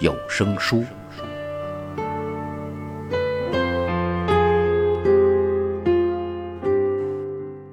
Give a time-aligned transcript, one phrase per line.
[0.00, 0.84] 有声书。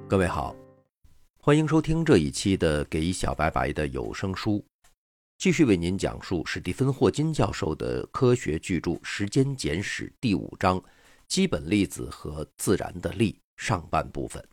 [0.08, 0.56] 各位好，
[1.38, 4.64] 欢迎收听这一期的给小白白的有声书。
[5.38, 10.82] 继续为您讲述史蒂芬·霍金教授的科学巨著《时间简史》第五章
[11.28, 14.44] “基本粒子和自然的力”上半部分。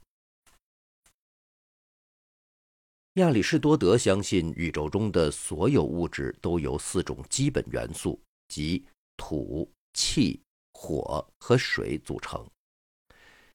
[3.18, 8.84] 亚里士多德相信，宇宙中的所有物质都由四种基本元素，即
[9.18, 10.42] 土、气、
[10.74, 12.44] 火和水组成。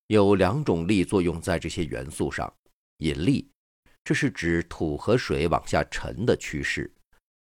[0.07, 2.53] 有两种力作用在这些元素上：
[2.99, 3.51] 引力，
[4.05, 6.89] 这是指土和水往下沉的趋势。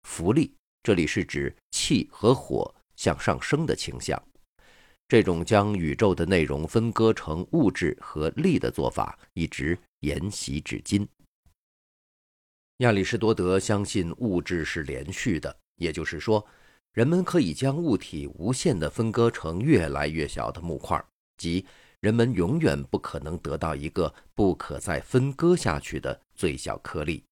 [0.04, 4.17] 浮力，这里是指气和火向上升的倾向。
[5.09, 11.06] 这种将宇宙的内容分割成物质和力的做法，一直沿袭至今。
[12.80, 16.45] 亚里士多德相信物质是连续的，也就是说，
[16.92, 21.02] 人们可以将物体无限地分割成越来越小的木块，
[21.38, 21.66] 即
[22.02, 27.23] 人们永远不可能得到一个不可再分割下去的最小颗粒。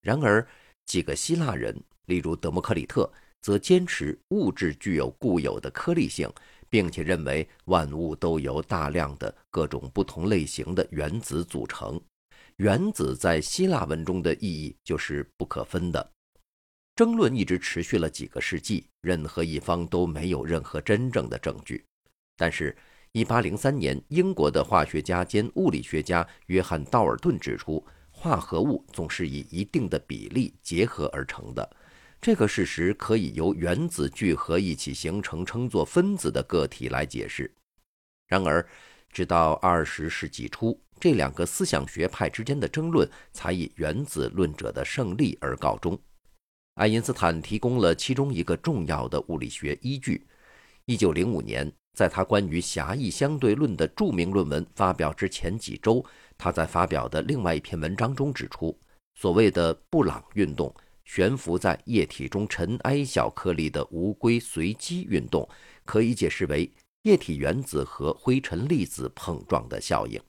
[0.00, 0.46] 然而，
[0.86, 1.78] 几个希腊人。
[2.06, 3.10] 例如，德谟克里特
[3.42, 6.28] 则坚持物质具有固有的颗粒性，
[6.70, 12.00] 并且认为万物都由大量的各种不同类型的原子组成。
[12.56, 16.12] 原子在希腊文中的意义就是不可分的。
[16.94, 21.84] 争论一直持续了几个世纪，任何一方都没有任何真正的证据。
[22.36, 22.76] 但是
[23.14, 31.76] ，1803年，英国的化学家兼物理学家约翰·道尔顿指出，化合物总是以一定的比例结合而成的。
[32.20, 37.50] 这个事实可以由原子聚合一起形成称作分子的个体来解释。
[38.28, 38.64] 然而，
[39.10, 45.98] 直到二十世纪初，这两个思想学派之间的争论才以原子论者的胜利而告终。
[46.74, 50.24] 爱因斯坦提供了其中一个重要的物理学依据。
[50.84, 51.68] 一九零五年，
[51.98, 56.04] 在他关于狭义相对论的著名论文发表之前几周，
[56.38, 58.78] 他在发表的另外一篇文章中指出，
[59.16, 60.72] 所谓的布朗运动。
[61.04, 65.48] 悬浮在液体中尘埃小颗粒的无规随机运动，
[65.84, 70.22] 可以解释为液体原子和灰尘粒子碰撞的效应。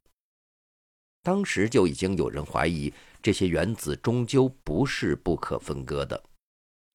[1.23, 6.21] 当时就已经有人怀疑这些原子终究不是不可分割的。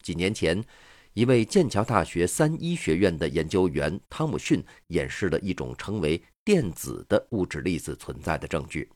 [0.05, 0.63] 几年前，
[1.15, 8.89] 一位剑桥大学三一学院的研究员汤姆逊演示了一种称为电子的物质粒子存在的证据。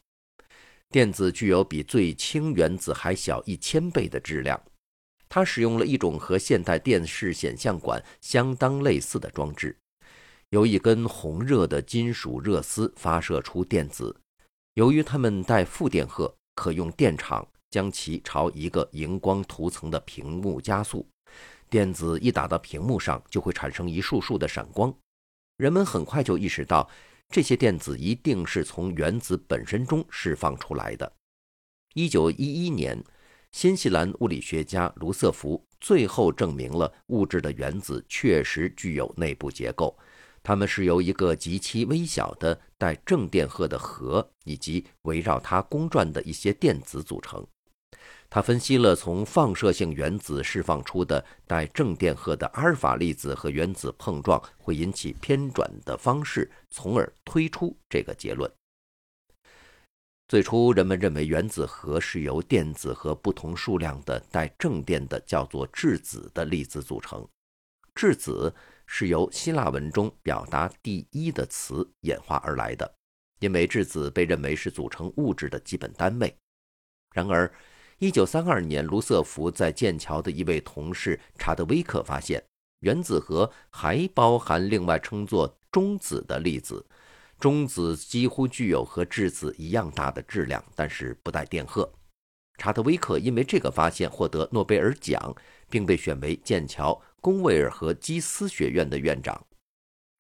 [0.91, 4.62] 电子具有比最轻原子还小一千倍的质量。
[5.31, 9.75] 他使用了一种和现代电视显像管相当类似的装置，
[10.50, 14.14] 由一根红热的金属热丝发射出电子。
[14.75, 21.06] 由于它们带负电荷，可用电场将其朝一个荧光涂层的屏幕加速。
[21.69, 24.94] 电子一打到屏幕上，就会产生一束束的闪光。
[25.56, 26.88] 人们很快就意识到，
[27.28, 31.12] 这些电子一定是从原子本身中释放出来的。
[31.94, 33.03] 一九一一年。
[33.55, 39.94] 新西兰物理学家卢瑟福最后证明了物质的原子确实具有内部结构，
[40.42, 47.47] 它们是由一个极其微小的带正电荷的核以及围绕它公转的一些电子组成。
[48.28, 58.50] 他分析了从放射性原子释放出的带正电荷的阿尔法粒子和原子碰撞会引起偏转的方式，从而推出这个结论。
[60.28, 67.28] 最初，人们认为原子核是由电子和不同数量的带正电的叫做质子的粒子组成。
[67.94, 68.55] 质子
[68.94, 72.94] 是由希腊文中表达第一的词演化而来的，
[73.41, 76.37] 因为质子被认为是组成物质的基本单位。
[77.15, 77.50] 然而
[78.00, 82.44] ，1932年，卢瑟福在剑桥的一位同事查德威克发现，
[82.81, 86.85] 原子核还包含另外称作中子的粒子。
[87.41, 91.91] 中子几乎具有和质子一样大的质量，但是不带电荷。
[92.59, 95.35] 查德威克因为这个发现获得诺贝尔奖，
[95.71, 99.42] 并被选为剑桥公卫尔和基斯学院的院长。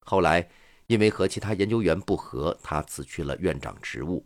[0.06, 0.48] 后来，
[0.86, 4.24] 因为和其他研究员不和，他辞去了院长职务。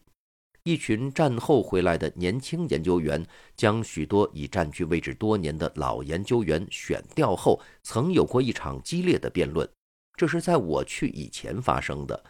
[0.62, 3.24] 一群战后回来的年轻研究员
[3.56, 9.68] 将许多已占据位置多年的老研究员选调后，曾有过一场激烈的辩论。
[10.16, 12.24] 这是在我去以前发生的。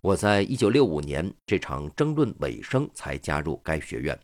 [0.00, 4.18] 我在一九六五年这场争论尾声才加入该学院。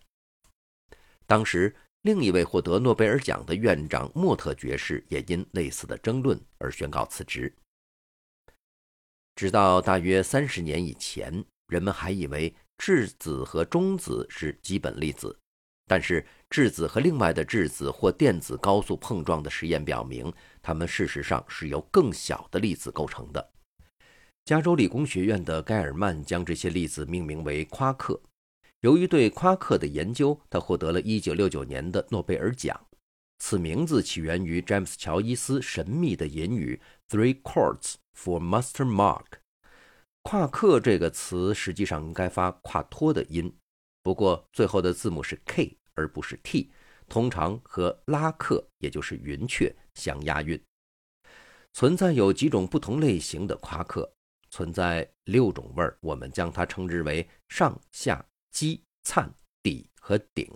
[1.27, 7.55] 当时，另一位获得诺贝尔奖的院长莫特爵士也因类似的争论而宣告辞职。
[9.37, 12.55] 直到大约三十年以前，人们还以为。
[12.83, 15.39] 质子和中子是基本粒子，
[15.87, 20.33] 但是质子和另外的质子或电子高速碰撞的实验表明，
[20.63, 23.53] 它们事实上是由更小的粒子构成的。
[24.47, 28.19] 加州理工学院的盖尔曼将这些粒子命名为夸克。
[28.81, 32.87] 由于对夸克的研究，他获得了一九六九年的诺贝尔奖。
[33.39, 39.27] 此名字起源于詹姆斯·乔伊斯神秘的隐语 “Three Chords for Master Mark”。
[40.23, 43.55] 夸克这个词实际上应该发夸托的音，
[44.03, 46.71] 不过最后的字母是 k 而不是 t，
[47.09, 50.63] 通常和拉克也就是云雀相押韵。
[51.73, 54.11] 存在有几种不同类型的夸克，
[54.51, 59.33] 存在六种味儿，我们将它称之为上下基灿
[59.63, 60.51] 底和顶。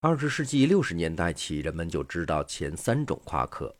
[0.00, 3.74] 二十世纪六十年代起，人们就知道前三种夸克。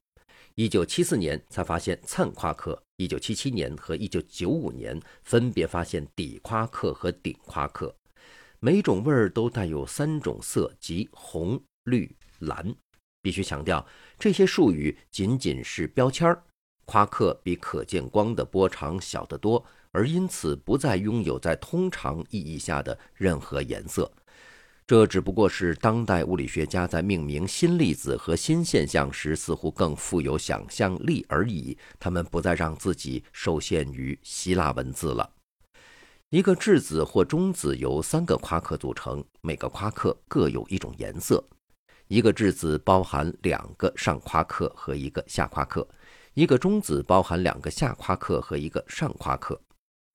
[0.54, 7.94] 一九七四年才发现灿夸克，一九七七年和一九九五年分别发现底夸克和顶夸克，
[8.58, 12.74] 每种味儿都带有三种色，即红、绿、蓝。
[13.20, 13.86] 必须强调，
[14.18, 16.42] 这些术语仅仅是标签儿。
[16.86, 19.62] 夸克比可见光的波长小得多，
[19.96, 24.12] 而因此不再拥有在通常意义下的任何颜色。
[24.86, 31.76] 这只不过是当代物理学家在命名新粒子和新现象时，似乎更富有想象力而已。
[31.98, 35.28] 他们不再让自己受限于希腊文字了。
[36.28, 41.42] 一个质子或中子由三个夸克组成，每个夸克各有一种颜色。
[42.08, 45.88] 一个质子包含两个上夸克和一个下夸克，
[46.34, 49.58] 一个中子包含两个下夸克和一个上夸克。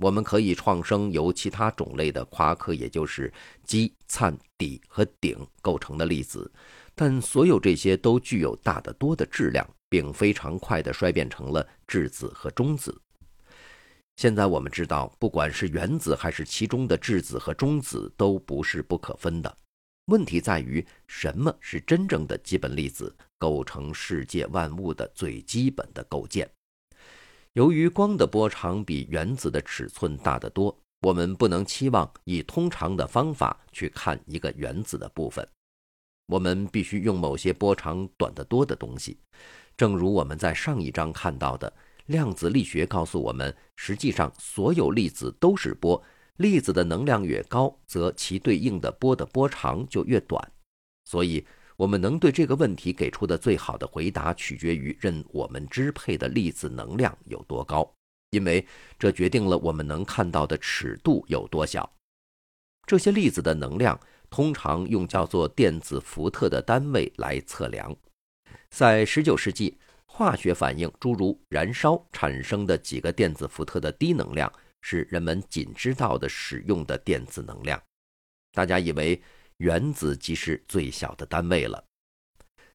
[0.01, 3.31] 我们可以创生由其他种类的夸克，也就是
[3.63, 6.51] 基、灿、底和顶构成的粒子，
[6.95, 13.00] 但所有这些都具有大得多的质量，并非常快地衰变成了质子和中子。
[14.15, 19.56] 现在我们知道，不管是原子还是其中的质子和中子，都不是不可分的。
[20.06, 26.50] 问题在于，什么是真正的基本粒子，构成世界万物的最基本的构建？
[27.53, 35.45] 由于光的波长比原子的尺寸大得多，我们不能期望以通常的方法去看一个原子的部分。
[36.27, 39.19] 我们必须用某些波长短得多的东西。
[39.75, 41.74] 正如我们在上一章看到的，
[42.06, 46.01] 量子力学告诉我们，实际上所有粒子都是波。
[46.38, 50.51] 粒子的能量越高，则其对应的波的波长就越短。
[51.03, 51.45] 所以。
[51.81, 57.92] 我们能对这个问题给出的最好的回答，取决于任我们支配的粒子能量有多高，
[58.30, 58.63] 因为
[59.00, 61.92] 这决定了我们能看到的尺度有多小。
[62.86, 64.00] 这些粒子的能量
[64.30, 67.95] 通常用叫做电子伏特的单位来测量。
[68.69, 69.75] 在19世纪，
[70.06, 77.81] 化学反应诸如燃烧产生的几个电子伏特的低能量，是人们仅知道的使用的电子能量。
[78.54, 79.19] 大家以为。
[79.62, 81.86] 原子即是最小的单位了。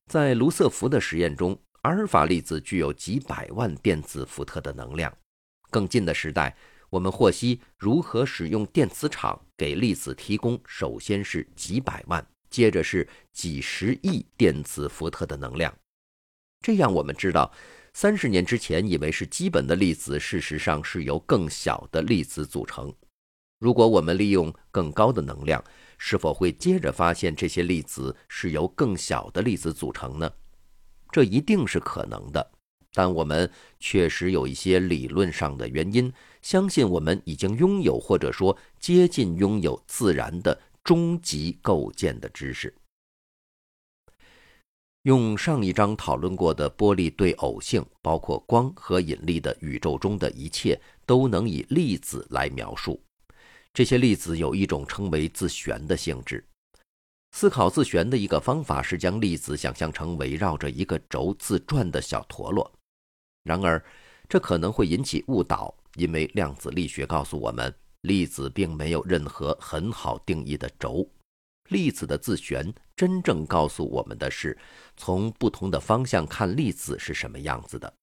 [0.05, 5.13] 在卢瑟福的实验中，阿尔法粒子具有几百万电子伏特的能量。
[5.69, 6.55] 更近的时代，
[6.89, 15.77] 我们获悉如何使用电磁场给粒子提供，首先是几百万，接着是几十亿电子伏特的能量。
[16.61, 17.51] 这样，我们知道，
[17.93, 22.95] 三十年之前以为是基本的粒子，事实上是由更小的粒子组成。
[23.59, 25.61] 如果我们利用更高的能量，
[25.97, 30.31] 是否会接着发现这些粒子是由更小的粒子组成呢？
[31.11, 32.51] 这一定是可能的，
[32.93, 33.49] 但我们
[33.79, 36.11] 确实有一些理论上的原因，
[36.41, 42.75] 相信我们已经拥有或者说接近拥有自然的终极构建的知识。
[45.03, 53.01] 用上一章讨论过的波粒对偶性，包括光和引力的宇宙中的一切，都能以粒子来描述。
[53.77, 56.43] 这些粒子有一种称为自旋的性质。
[57.33, 62.73] 思考自旋的一个方法是将粒子想象成围绕着一个轴自转的小陀螺。
[63.43, 63.85] 然而，
[64.27, 71.07] 这可能会引起误导，因为量子力学告诉我们，粒子并没有任何很好定义的轴。
[71.69, 74.57] 粒子的自旋真正告诉我们的是，
[74.95, 77.93] 从不同的方向看粒子是什么样子的。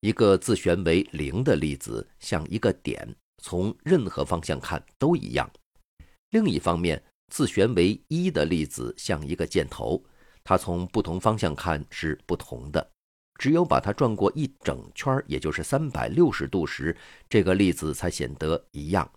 [0.00, 3.16] 一个自旋为零的粒子像一个点。
[3.42, 5.50] 从任何方向看都一样，
[6.30, 7.02] 另一方面，
[7.32, 10.02] 自旋为一的粒子像一个箭头，
[10.42, 12.90] 它从不同方向看是不同的。
[13.38, 16.96] 只有把它转过一整圈，也就是三百六十度时，
[17.28, 19.10] 这个粒子才显得一样。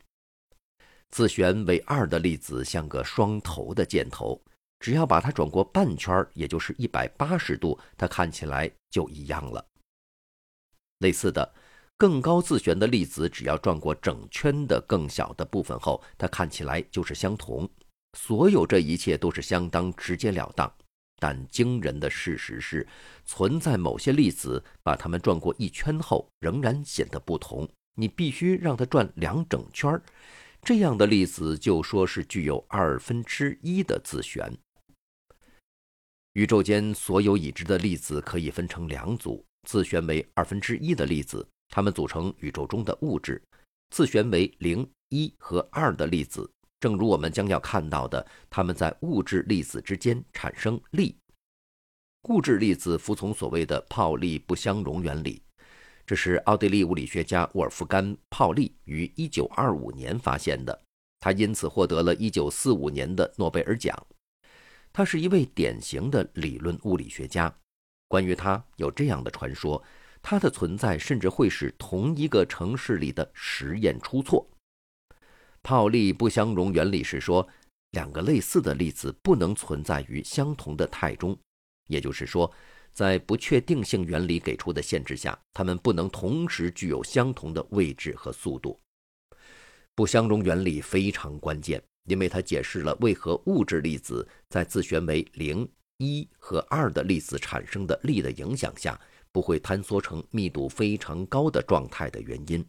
[1.10, 4.40] 自旋为二的粒子像个双头的箭头，
[4.80, 9.66] 只要把它转过半圈，也就是一百八十度，它看起来就一样了。
[11.00, 11.54] 类似的，
[12.00, 17.70] 更高自旋的粒子只要转过整圈的更小的部分后，它看起来就是相同。
[18.18, 20.74] 所有这一切都是相当直截了当。
[21.20, 22.88] 但惊人的事实是，
[23.26, 27.68] 存在某些粒子把它们转过一圈后，仍然显得不同。
[27.96, 30.02] 你必须让它转两整圈儿
[30.62, 34.50] 这样的粒子就说是具有二分之一的自旋。
[36.32, 43.40] 宇宙间所有已知的粒子可以分成两组：自旋为二分之一的粒子，它们组成宇宙中的物质；
[43.92, 46.50] 自旋为零、一和二的粒子。
[46.80, 51.16] 正如我们将要看到的，它们在物质粒子之间产生力。
[52.30, 55.42] 物质粒子服从所谓的泡利不相容原理，
[56.06, 60.82] 这是奥地利物理学家沃尔夫甘·泡利于1925年发现的。
[61.20, 63.96] 他因此获得了一九四五年的诺贝尔奖。
[64.92, 67.54] 他是一位典型的理论物理学家。
[68.08, 69.84] 关于他，有这样的传说：
[70.30, 74.48] 它的存在甚至会使同一个城市里的实验出错。
[75.64, 77.50] 泡利不相容原理是说，
[77.94, 81.36] 两个类似的粒子不能存在于相同的态中，
[81.88, 82.54] 也就是说，
[82.94, 88.80] 在不确定性原理给出的限制下，它们不能同时具有相同的位置和速度。
[89.96, 95.68] 不相容原理非常关键，因为它解释了为何物质粒子在自旋为零、
[95.98, 102.66] 一和二的粒子产生的力的影响下，不会坍缩成密度非常高的状态的原因。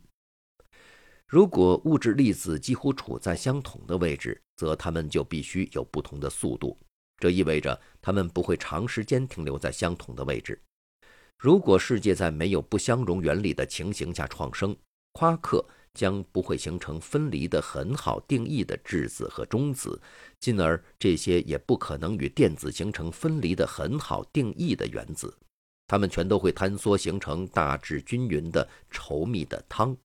[1.27, 6.77] 如果物质粒子几乎处在相同的位置，则它们就必须有不同的速度。
[7.19, 10.61] 这意味着它们不会长时间停留在相同的位置。
[11.39, 14.77] 如果世界在没有不相容原理的情形下创生，
[15.13, 15.65] 夸克
[15.95, 20.01] 将不会形成分离的很好定义的质子和中子，
[20.41, 25.37] 进而这些也不可能与电子形成分离的很好定义的原子。
[25.91, 29.97] 它们全都会坍缩形成大致均匀的稠密的汤。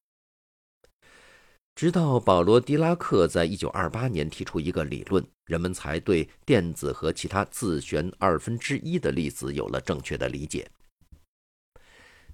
[1.75, 10.67] 直到保罗·狄拉克在1928年提出一个理论，人们才对电子和其他自旋二分之一的粒子有了正确的理解。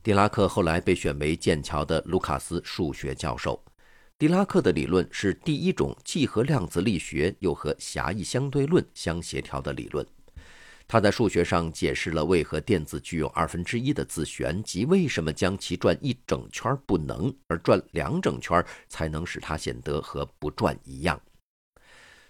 [0.02, 3.62] 狄拉克后来被选为剑桥的卢卡斯数学教授。
[4.18, 10.08] 狄拉克的理论是第一种既和量子力学又和狭义相对论相协调的理论。
[10.92, 21.18] 他在数学上解释了为何电子具有二分之一的自旋，及为什么将其转一整圈不能，而转两整圈才能使它显得和不转一样。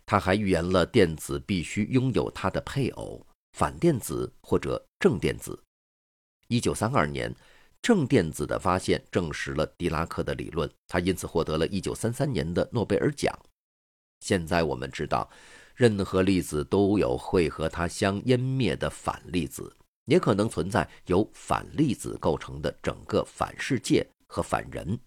[0.05, 3.25] 他还预言了电子必须拥有它的配偶——
[3.57, 5.59] 反电子或者正电子。
[6.47, 7.33] 一九三二年，
[7.81, 13.35] 正电子的发现证实了狄拉克的理论，他因此获得了一九三三年的诺贝尔奖。
[14.19, 15.27] 现在我们知道。
[15.81, 24.99] 任何粒子都有会和它相湮灭的反粒子，也可能存在由反粒子构成的整个反世界和反人。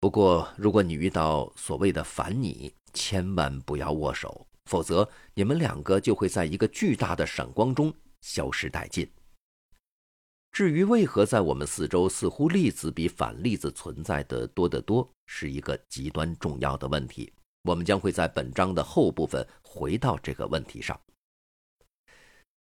[0.00, 9.08] 不过，如果你遇到所谓的反你，千万不要握手，否则你们两个就会在一个巨大的闪光中消失殆尽。
[10.50, 17.32] 至于为何在我们四周似乎粒子比反粒子存在的多得多，是一个极端重要的问题。
[17.64, 20.98] 我们将会在本章的后部分回到这个问题上。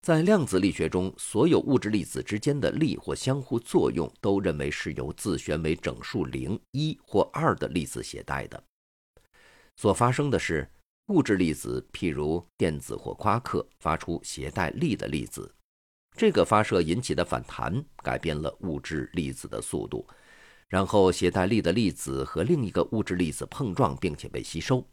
[0.01, 8.61] 在量子力学中，所有物质粒子之间的力或相互作用都认为是由自旋为整数零、一或二的粒子携带的。
[9.75, 10.69] 所发生的是，
[11.07, 15.53] 物质粒子，譬如电子或夸克，发出携带力的粒子。
[16.17, 20.05] 这个发射引起的反弹改变了物质粒子的速度。
[20.69, 24.85] 然后，携带力的粒子和另一个物质粒子碰撞，并且被吸收。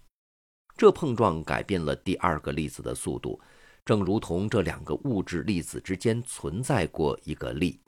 [0.75, 3.39] 这碰撞改变了第二个粒子的速度，
[3.85, 7.79] 正如同这两个物质粒子之间存在过一个力。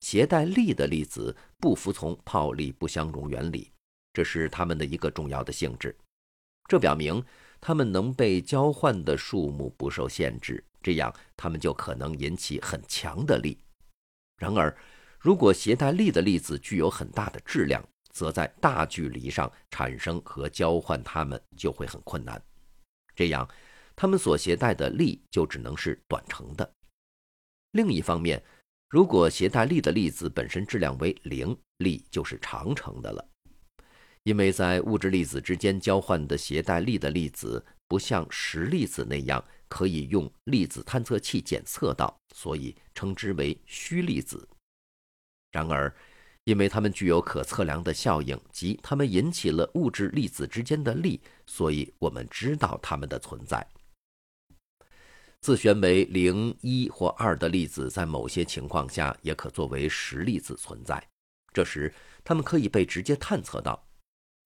[0.00, 3.70] 携带力的粒子不服从泡利不相容原理，
[4.12, 5.96] 这是它们的一个重要的性质。
[6.68, 7.22] 这表明
[7.60, 13.58] 它们能被交换的数目不受限制，这样它们就可能引起很强的力。
[14.38, 14.76] 然而，
[15.20, 22.42] 如果携带力的粒子具有很大的质量，则在大距离上产生和交换它们就会很困难。
[23.14, 23.46] 这样，
[23.94, 26.74] 它们所携带的力就只能是短程的。
[27.72, 28.42] 另一方面，
[28.88, 33.22] 如果携带力的粒子本身质量为零，力就是长程的了。
[34.22, 44.48] 因为在物质粒子之间交换的携带力的粒子不像实粒子那样可以用粒子探测器检测到，所以称之为虚粒子。
[45.50, 45.94] 然而，
[46.44, 53.66] 因为它们具有可测量的效应，即它们引起了物质粒子之间的力，所以我们知道它们的存在。
[55.40, 61.02] 自旋为零、一或二的粒子，在某些情况下也可作为实粒子存在。
[61.52, 61.92] 这时，
[62.22, 63.82] 它们可以被直接探测到。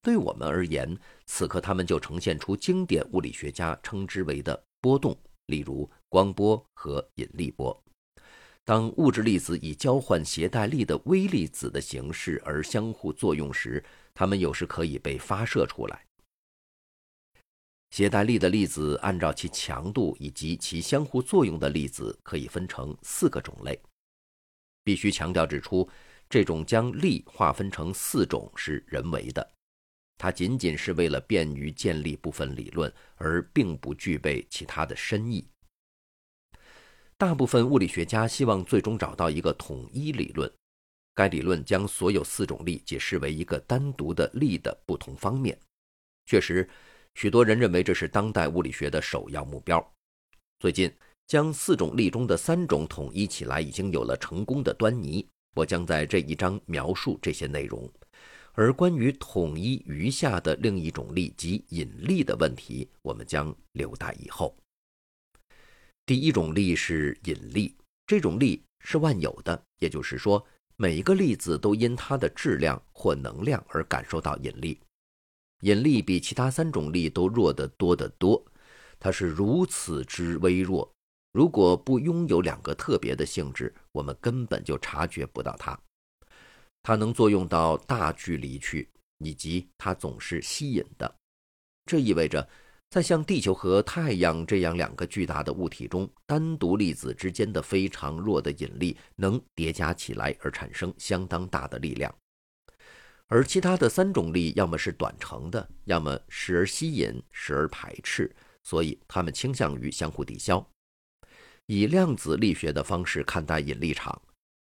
[0.01, 0.97] 对我们而言，
[1.27, 7.84] 此刻它们就呈现出经典物理学家称之为的波动，例如光波和引力波。
[8.65, 16.03] 当物质粒子以交换携带力的微粒子的形式而相互作用时，它们有时可以被发射出来。
[17.91, 23.79] 携带力的粒子按照其强度以及其相互作用的粒子可以分成四个种类。
[24.83, 25.89] 必须强调指出，
[26.29, 29.49] 这种将力划分成四种是人为的，
[30.17, 35.47] 它仅仅是为了便于建立部分理论，而并不具备其他的深意。
[37.17, 40.53] 大部分物理学家希望最终找到一个统一理论，
[41.15, 45.59] 该理论将所有四种力解释为一个单独的力的不同方面。
[46.27, 46.69] 确实。
[47.17, 49.81] 许多人认为这是当代物理学的首要目标。
[50.59, 50.93] 最近，
[51.29, 55.25] 将四种力中的三种统一起来已经有了成功的端倪。
[55.55, 57.89] 我将在这一章描述这些内容。
[58.55, 64.53] 而关于统一余下的另一种力及引力的问题，我们将留待以后。
[66.07, 67.75] 第一种力是引力，
[68.07, 70.45] 这种力是万有的，也就是说，
[70.77, 74.79] 每一个粒子都因它的质量或能量而感受到引力。
[75.61, 78.45] 引力比其他三种力都弱得多得多，
[79.01, 80.93] 它是如此之微弱。
[81.33, 85.79] 如果不拥有两个特别的性质，我们根本就察觉不到它。
[86.83, 88.87] 它能作用到大距离去，
[89.21, 91.17] 以及它总是吸引的。
[91.87, 92.47] 这意味着，
[92.95, 102.15] 在像地球和太阳这样两个巨大的物体中，单独粒子之间的非常弱的引力能叠加起来而产生相当大的力量。
[103.27, 110.65] 而其他的三种力，要么是短程的，要么时而吸引，时而排斥，所以它们倾向于相互抵消。
[111.67, 114.23] 以量子力学的方式看待引力场，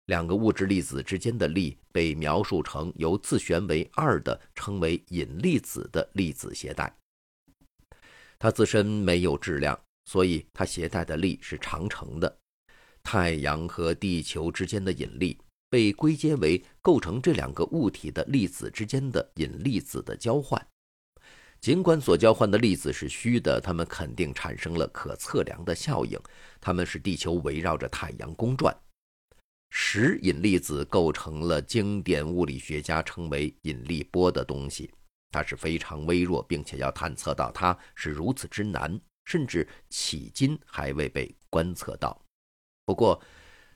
[0.06, 6.90] 两个物质粒子之间的力被描述成由自旋为二的称为引力子的粒子携带。
[8.44, 12.38] 它自身没有质量，所以它携带的力是长程的。
[13.02, 15.38] 太阳和地球之间的引力。
[15.70, 20.64] 被归结为构成这两个物体的粒子之间的引力子的交换。
[21.58, 26.20] 尽管所交换的粒子是虚的，它们肯定产生了可测量的效应。
[26.60, 28.76] 它们使地球围绕着太阳公转。
[29.70, 34.90] 十引力子构成了经典物理学家称为引力波的东西。
[35.34, 42.24] 它是非常微弱，并且要探测到它是如此之难，甚至迄今还未被观测到。
[42.84, 43.20] 不过，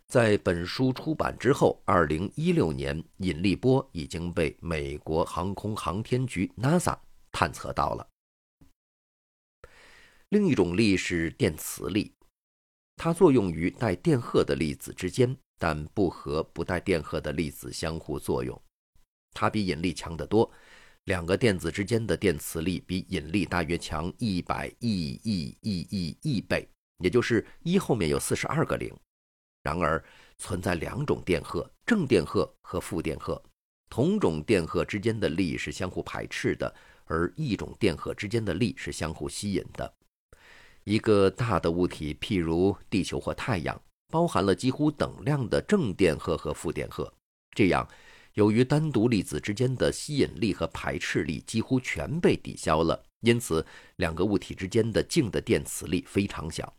[0.07, 6.97] 在本书出版之后，二零一六年，引力波已经被美国航空航天局 NASA
[7.33, 8.09] 探测到了。
[10.29, 12.15] 另一种力是电磁力，
[12.95, 18.63] 它作用于带电荷的粒子之间，但不和不带电荷的粒子相互作用。
[19.33, 20.51] 它比引力强得多，
[21.09, 26.69] 两个电子之间的电磁力比引力大约强一百亿亿亿亿亿倍，
[26.99, 28.95] 也就是一后面有四十二个零。
[29.63, 30.05] 然而，
[30.37, 33.43] 存在两种电荷：正电荷和负电荷。
[33.89, 36.75] 同种电荷之间的力是相互排斥的，
[37.07, 39.91] 而异种电荷之间的力是相互吸引的。
[40.85, 43.81] 一个大的物体，譬如地球或太阳，
[44.13, 47.11] 包含了几乎等量的正电荷和负电荷。
[47.57, 47.89] 这样，
[48.39, 56.73] 由于单独粒子之间的吸引力和排斥力几乎全被抵消了，因此两个物体之间的静的电磁力非常小。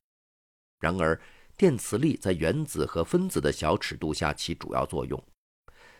[0.79, 1.19] 然而，
[1.57, 5.21] 电磁力在原子和分子的小尺度下起主要作用，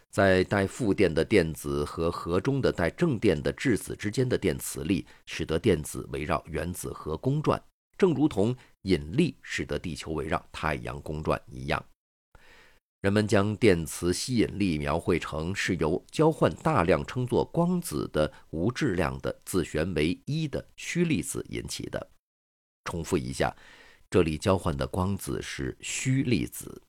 [0.10, 7.62] 在带负电的电子和核中的带正电的质子之间的电磁力，使得电子围绕原子核公转，
[7.98, 11.86] 正如同引力使得地球围绕太阳公转一样。
[13.01, 22.09] 人们将电磁吸引力描绘成是由交换大量称作光子的无质量的自旋为一的虚粒子引起的。
[22.85, 23.55] 重复一下。
[24.12, 26.81] 这里交换的光子是虚粒子，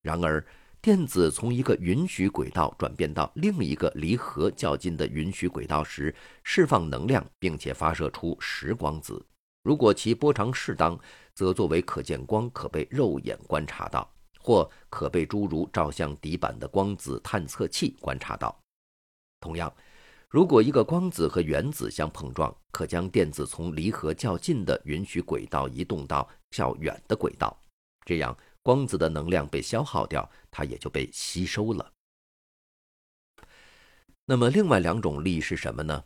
[0.00, 0.46] 然而
[0.80, 9.20] 电子从一个允许轨道转变到另一个离核较近的允许轨道时，释放能量，并且发射出实光子。
[9.64, 10.96] 如果其波长适当，
[11.34, 14.08] 则作为可见光可被肉眼观察到，
[14.42, 18.58] 或可被诸如照相底板的光子探测器观察到。
[19.40, 19.72] 同样，
[20.28, 27.56] 如果一个光子和原子相碰撞，可将电子从离合较近的允许轨道移动到较远的轨道，
[28.04, 31.92] 这样光子的能量被消耗掉，它也就被吸收了。
[34.24, 36.04] 那么，另外两种力是什么呢？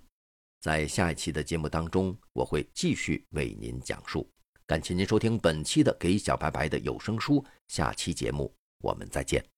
[0.60, 4.28] 在下一期的节目当中，我会继续为您讲述。
[4.66, 7.36] 感谢您收听本期的《给小白白的有声书》，
[7.68, 9.55] 下期节目我们再见。